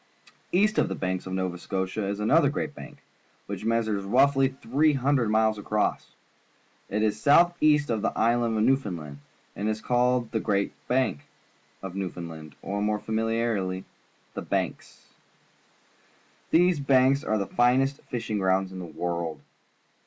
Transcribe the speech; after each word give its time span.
East 0.51 0.79
of 0.79 0.89
the 0.89 0.95
banks 0.95 1.27
of 1.27 1.33
Nova 1.33 1.59
Scotia 1.59 2.07
is 2.07 2.19
another 2.19 2.49
great 2.49 2.73
bank, 2.73 3.03
which 3.45 3.63
measures 3.63 4.03
roughly 4.03 4.47
300 4.47 5.29
miles 5.29 5.59
across. 5.59 6.15
It 6.89 7.03
is 7.03 7.21
south 7.21 7.55
east 7.61 7.91
of 7.91 8.01
the 8.01 8.11
island 8.17 8.57
of 8.57 8.63
Newfoundland, 8.63 9.19
and 9.55 9.67
so 9.67 9.69
is 9.69 9.79
called 9.79 10.31
the 10.31 10.39
Grand 10.39 10.71
Bank 10.87 11.19
of 11.83 11.93
New 11.93 12.09
foundland, 12.09 12.53
or 12.63 12.81
more 12.81 12.97
familiarly, 12.97 13.85
"The 14.33 14.41
Banks." 14.41 15.05
These 16.49 16.79
banks 16.79 17.23
are 17.23 17.37
the 17.37 17.45
finest 17.45 18.01
fishing 18.09 18.39
grounds 18.39 18.71
in 18.71 18.79
the 18.79 18.85
world. 18.85 19.39